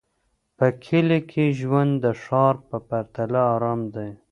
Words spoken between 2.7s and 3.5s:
پرتله